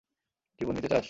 জীবন 0.59 0.73
নিতে 0.75 0.87
চাস? 0.87 0.99